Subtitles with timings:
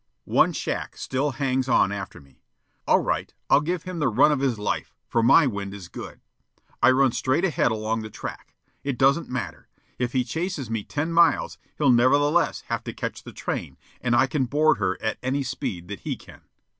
[0.25, 2.41] One shack still hangs on after me.
[2.87, 6.21] All right, I'll give him the run of his life, for my wind is good.
[6.81, 8.55] I run straight ahead along the track.
[8.83, 9.67] It doesn't matter.
[9.99, 14.25] If he chases me ten miles, he'll nevertheless have to catch the train, and I
[14.25, 16.41] can board her at any speed that he can.